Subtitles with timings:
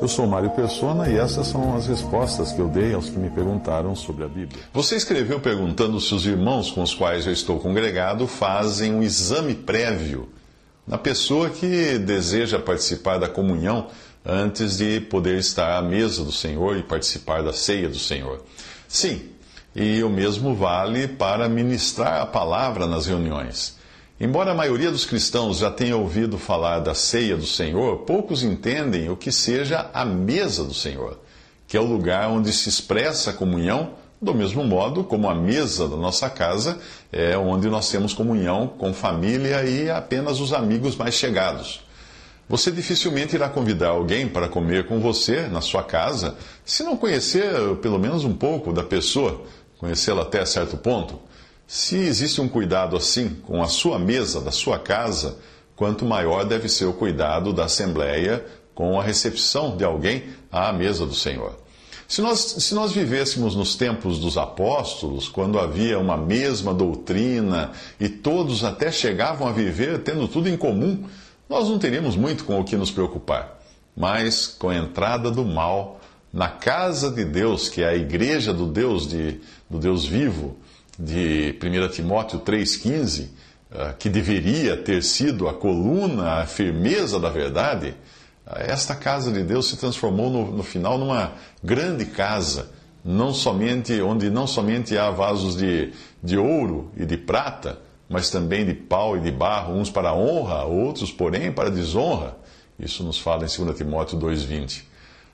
[0.00, 3.30] Eu sou Mário Persona e essas são as respostas que eu dei aos que me
[3.30, 4.62] perguntaram sobre a Bíblia.
[4.72, 9.54] Você escreveu perguntando se os irmãos com os quais eu estou congregado fazem um exame
[9.54, 10.28] prévio
[10.86, 13.88] na pessoa que deseja participar da comunhão
[14.24, 18.44] antes de poder estar à mesa do Senhor e participar da ceia do Senhor.
[18.86, 19.22] Sim,
[19.74, 23.76] e o mesmo vale para ministrar a palavra nas reuniões.
[24.18, 29.10] Embora a maioria dos cristãos já tenha ouvido falar da ceia do Senhor, poucos entendem
[29.10, 31.18] o que seja a mesa do Senhor,
[31.68, 35.86] que é o lugar onde se expressa a comunhão, do mesmo modo como a mesa
[35.86, 36.78] da nossa casa
[37.12, 41.84] é onde nós temos comunhão com família e apenas os amigos mais chegados.
[42.48, 47.52] Você dificilmente irá convidar alguém para comer com você na sua casa se não conhecer
[47.82, 49.42] pelo menos um pouco da pessoa,
[49.76, 51.20] conhecê-la até certo ponto.
[51.66, 55.38] Se existe um cuidado assim com a sua mesa da sua casa,
[55.74, 61.04] quanto maior deve ser o cuidado da Assembleia com a recepção de alguém à mesa
[61.04, 61.56] do Senhor.
[62.06, 68.08] Se nós, se nós vivêssemos nos tempos dos apóstolos, quando havia uma mesma doutrina e
[68.08, 71.04] todos até chegavam a viver tendo tudo em comum,
[71.48, 73.60] nós não teríamos muito com o que nos preocupar.
[73.96, 76.00] Mas com a entrada do mal
[76.32, 80.56] na casa de Deus, que é a igreja do Deus, de, do Deus vivo,
[80.98, 83.28] de 1 Timóteo 3,15,
[83.70, 87.94] ah, que deveria ter sido a coluna, a firmeza da verdade,
[88.46, 92.70] ah, esta casa de Deus se transformou no, no final numa grande casa,
[93.04, 95.92] não somente, onde não somente há vasos de,
[96.22, 97.78] de ouro e de prata,
[98.08, 102.36] mas também de pau e de barro, uns para honra, outros, porém, para desonra.
[102.78, 104.82] Isso nos fala em 2 Timóteo 2,20.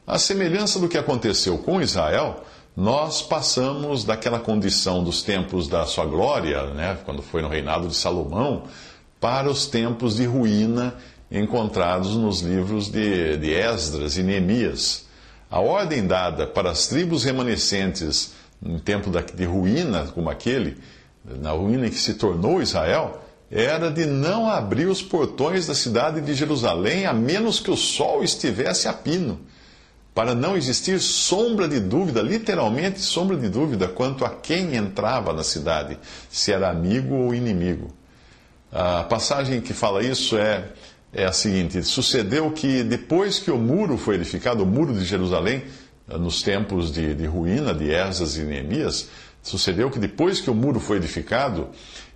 [0.07, 2.45] A semelhança do que aconteceu com Israel,
[2.77, 7.95] nós passamos daquela condição dos tempos da sua glória, né, quando foi no reinado de
[7.95, 8.65] Salomão,
[9.21, 10.95] para os tempos de ruína
[11.31, 15.07] encontrados nos livros de, de Esdras e Neemias.
[15.51, 18.33] A ordem dada para as tribos remanescentes
[18.65, 20.79] em tempo de ruína como aquele,
[21.25, 26.23] na ruína em que se tornou Israel, era de não abrir os portões da cidade
[26.23, 29.41] de Jerusalém a menos que o sol estivesse a pino
[30.15, 35.43] para não existir sombra de dúvida, literalmente sombra de dúvida, quanto a quem entrava na
[35.43, 37.95] cidade, se era amigo ou inimigo.
[38.71, 40.65] A passagem que fala isso é,
[41.13, 45.65] é a seguinte: sucedeu que depois que o muro foi edificado, o muro de Jerusalém,
[46.07, 49.09] nos tempos de, de ruína de Esas e Neemias,
[49.43, 51.69] sucedeu que depois que o muro foi edificado,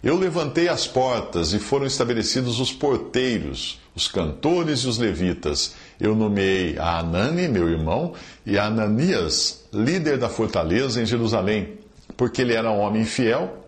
[0.02, 6.14] eu levantei as portas e foram estabelecidos os porteiros, os cantores e os levitas eu
[6.14, 8.14] nomeei a Anani, meu irmão,
[8.44, 11.78] e a Ananias, líder da fortaleza em Jerusalém,
[12.16, 13.64] porque ele era um homem fiel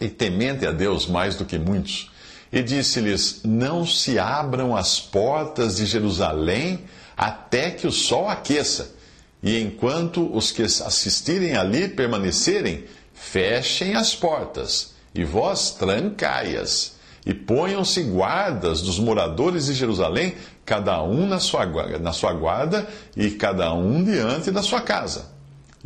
[0.00, 2.10] e temente a Deus mais do que muitos.
[2.52, 6.84] E disse-lhes: Não se abram as portas de Jerusalém
[7.16, 8.94] até que o sol aqueça.
[9.42, 16.92] E enquanto os que assistirem ali permanecerem, fechem as portas, e vós trancai-as
[17.24, 20.34] e ponham-se guardas dos moradores de Jerusalém,
[20.64, 21.66] cada um na sua,
[21.98, 25.30] na sua guarda e cada um diante da sua casa.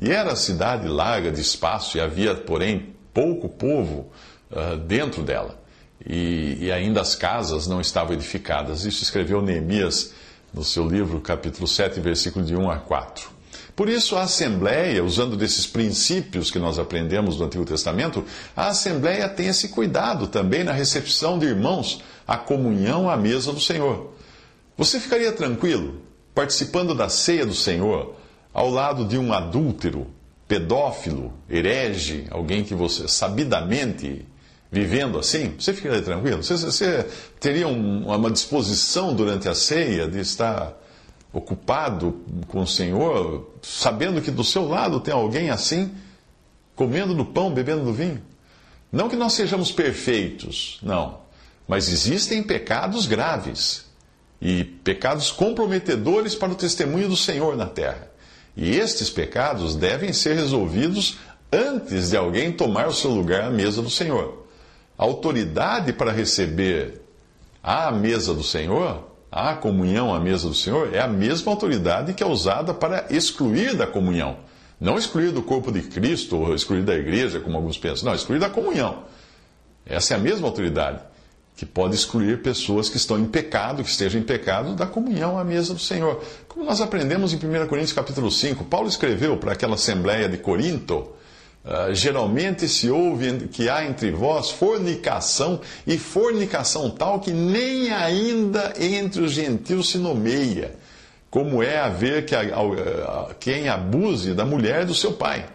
[0.00, 4.10] E era a cidade larga de espaço e havia, porém, pouco povo
[4.50, 5.58] uh, dentro dela.
[6.04, 8.84] E, e, ainda as casas não estavam edificadas.
[8.84, 10.12] Isso escreveu Neemias
[10.52, 13.35] no seu livro, capítulo 7, versículo de 1 a 4.
[13.76, 18.24] Por isso, a Assembleia, usando desses princípios que nós aprendemos do Antigo Testamento,
[18.56, 23.60] a Assembleia tem esse cuidado também na recepção de irmãos, a comunhão à mesa do
[23.60, 24.14] Senhor.
[24.78, 26.00] Você ficaria tranquilo
[26.34, 28.16] participando da ceia do Senhor
[28.52, 30.06] ao lado de um adúltero,
[30.48, 34.24] pedófilo, herege, alguém que você sabidamente
[34.72, 35.54] vivendo assim?
[35.58, 36.42] Você ficaria tranquilo?
[36.42, 37.06] Você, você
[37.38, 40.74] teria um, uma disposição durante a ceia de estar
[41.36, 45.94] ocupado com o Senhor, sabendo que do seu lado tem alguém assim,
[46.74, 48.22] comendo do pão, bebendo do vinho?
[48.90, 51.18] Não que nós sejamos perfeitos, não.
[51.68, 53.84] Mas existem pecados graves
[54.40, 58.10] e pecados comprometedores para o testemunho do Senhor na terra.
[58.56, 61.18] E estes pecados devem ser resolvidos
[61.52, 64.46] antes de alguém tomar o seu lugar à mesa do Senhor.
[64.96, 67.02] A autoridade para receber
[67.62, 72.22] à mesa do Senhor, a comunhão à mesa do Senhor, é a mesma autoridade que
[72.22, 74.38] é usada para excluir da comunhão.
[74.80, 78.08] Não excluir do corpo de Cristo ou excluir da igreja, como alguns pensam.
[78.08, 79.04] Não, excluir da comunhão.
[79.84, 81.00] Essa é a mesma autoridade
[81.54, 85.44] que pode excluir pessoas que estão em pecado, que estejam em pecado, da comunhão à
[85.44, 86.22] mesa do Senhor.
[86.48, 91.08] Como nós aprendemos em 1 Coríntios capítulo 5, Paulo escreveu para aquela assembleia de Corinto,
[91.66, 98.72] uh, geralmente se ouve que há entre vós fornicação, e fornicação tal que nem ainda
[98.78, 100.74] entre os gentios se nomeia,
[101.28, 105.46] como é haver que a, a, a, quem abuse da mulher do seu pai.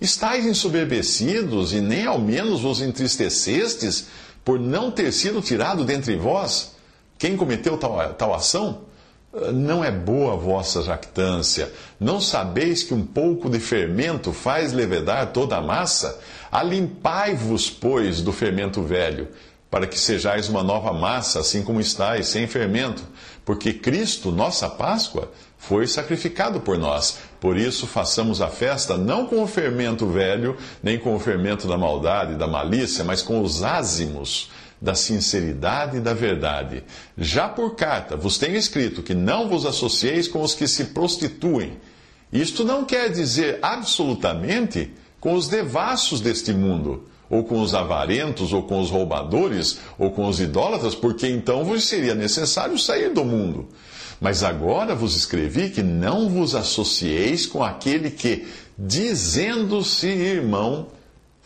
[0.00, 4.08] Estais ensoberbecidos e nem ao menos vos entristecestes
[4.44, 6.76] por não ter sido tirado dentre vós
[7.18, 8.82] quem cometeu tal, tal ação?
[9.52, 11.70] Não é boa a vossa jactância.
[12.00, 16.18] Não sabeis que um pouco de fermento faz levedar toda a massa?
[16.50, 19.28] Alimpai-vos, pois, do fermento velho,
[19.70, 23.02] para que sejais uma nova massa, assim como estáis, sem fermento.
[23.44, 27.18] Porque Cristo, nossa Páscoa, foi sacrificado por nós.
[27.38, 31.76] Por isso, façamos a festa não com o fermento velho, nem com o fermento da
[31.76, 34.50] maldade da malícia, mas com os ázimos
[34.80, 36.84] da sinceridade e da verdade.
[37.16, 41.78] Já por carta vos tenho escrito que não vos associeis com os que se prostituem.
[42.32, 44.90] Isto não quer dizer absolutamente
[45.20, 50.28] com os devassos deste mundo, ou com os avarentos, ou com os roubadores, ou com
[50.28, 53.68] os idólatras, porque então vos seria necessário sair do mundo.
[54.20, 58.46] Mas agora vos escrevi que não vos associeis com aquele que,
[58.78, 60.88] dizendo-se irmão,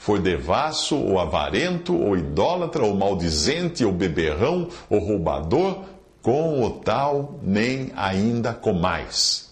[0.01, 5.85] for devasso, ou avarento, ou idólatra, ou maldizente, ou beberrão, ou roubador,
[6.23, 9.51] com o tal nem ainda comais.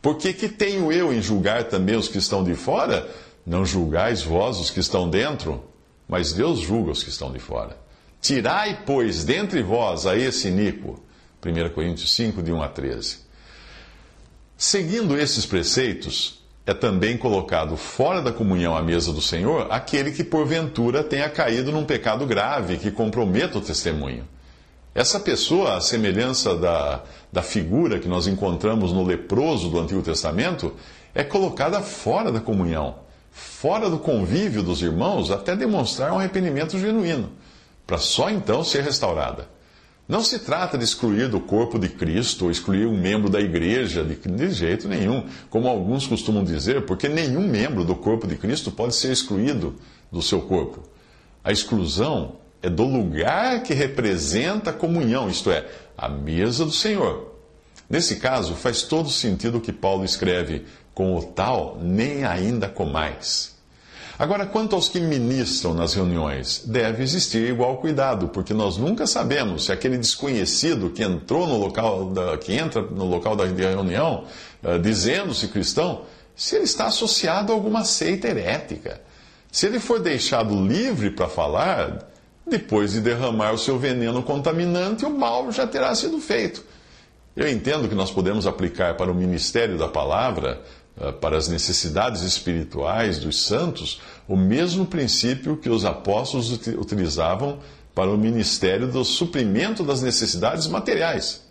[0.00, 3.10] Porque que tenho eu em julgar também os que estão de fora?
[3.44, 5.64] Não julgais vós os que estão dentro,
[6.06, 7.76] mas Deus julga os que estão de fora.
[8.20, 11.02] Tirai, pois, dentre vós a esse iníquo
[11.44, 13.18] 1 Coríntios 5, de 1 a 13.
[14.56, 20.22] Seguindo esses preceitos, é também colocado fora da comunhão à mesa do Senhor aquele que
[20.22, 24.28] porventura tenha caído num pecado grave que comprometa o testemunho.
[24.94, 30.74] Essa pessoa, à semelhança da, da figura que nós encontramos no leproso do Antigo Testamento,
[31.14, 32.96] é colocada fora da comunhão,
[33.30, 37.30] fora do convívio dos irmãos, até demonstrar um arrependimento genuíno,
[37.86, 39.48] para só então ser restaurada.
[40.08, 44.02] Não se trata de excluir do corpo de Cristo ou excluir um membro da igreja,
[44.02, 48.70] de, de, jeito nenhum, como alguns costumam dizer, porque nenhum membro do corpo de Cristo
[48.70, 49.76] pode ser excluído
[50.10, 50.82] do seu corpo.
[51.44, 57.34] A exclusão é do lugar que representa a comunhão, isto é, a mesa do Senhor.
[57.88, 60.64] Nesse caso, faz todo sentido o que Paulo escreve:
[60.94, 63.57] com o tal, nem ainda comais.
[64.18, 69.66] Agora, quanto aos que ministram nas reuniões, deve existir igual cuidado, porque nós nunca sabemos
[69.66, 74.24] se aquele desconhecido que entrou no local da, que entra no local da reunião,
[74.64, 76.02] uh, dizendo-se cristão,
[76.34, 79.00] se ele está associado a alguma seita herética.
[79.52, 82.10] Se ele for deixado livre para falar,
[82.44, 86.64] depois de derramar o seu veneno contaminante, o mal já terá sido feito.
[87.36, 90.60] Eu entendo que nós podemos aplicar para o ministério da palavra
[91.20, 97.60] para as necessidades espirituais dos santos o mesmo princípio que os apóstolos utilizavam
[97.94, 101.46] para o ministério do suprimento das necessidades materiais.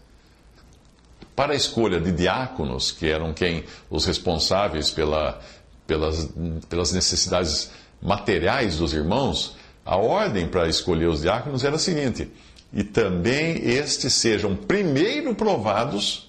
[1.36, 5.40] Para a escolha de diáconos, que eram quem os responsáveis pela,
[5.86, 6.30] pelas,
[6.70, 7.70] pelas necessidades
[8.02, 9.56] materiais dos irmãos,
[9.86, 12.30] a ordem para escolher os diáconos era a seguinte:
[12.74, 16.27] e também estes sejam primeiro provados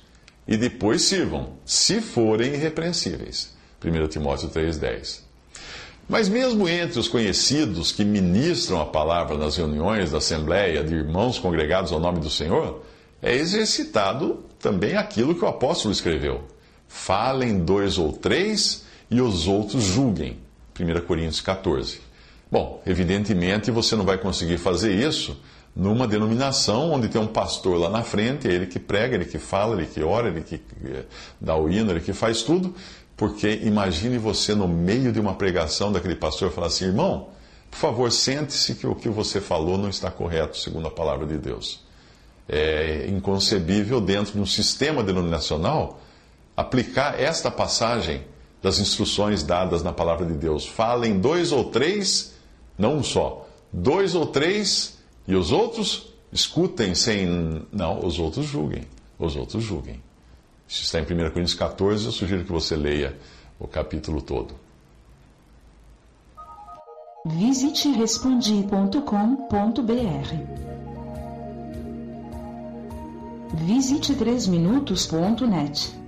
[0.49, 3.55] e depois sirvam, se forem irrepreensíveis.
[3.85, 5.21] 1 Timóteo 3,10.
[6.09, 11.39] Mas mesmo entre os conhecidos que ministram a palavra nas reuniões da Assembleia de irmãos
[11.39, 12.83] congregados ao nome do Senhor,
[13.21, 16.45] é exercitado também aquilo que o apóstolo escreveu.
[16.89, 20.39] Falem dois ou três e os outros julguem.
[20.81, 22.01] 1 Coríntios 14.
[22.51, 25.39] Bom, evidentemente você não vai conseguir fazer isso
[25.79, 29.39] numa denominação onde tem um pastor lá na frente, é ele que prega, ele que
[29.39, 31.05] fala, ele que ora, ele que eh,
[31.41, 32.75] dá o hino, ele que faz tudo,
[33.17, 37.29] porque imagine você no meio de uma pregação daquele pastor falar assim, irmão,
[37.71, 41.39] por favor, sente-se que o que você falou não está correto, segundo a palavra de
[41.39, 41.87] Deus.
[42.49, 46.01] É inconcebível, dentro de um sistema denominacional,
[46.57, 48.25] aplicar esta passagem
[48.61, 50.67] das instruções dadas na palavra de Deus.
[50.67, 52.35] Falem dois ou três,
[52.77, 54.98] não um só, dois ou três
[55.29, 57.67] e os outros escutem sem.
[57.71, 58.85] Não, os outros julguem.
[59.19, 60.03] Os outros julguem.
[60.67, 63.15] Isso está em 1 Coríntios 14, eu sugiro que você leia
[63.59, 64.55] o capítulo todo.
[67.27, 69.03] Visite respondi.com.br.
[73.55, 76.08] Visite 3minutos.net.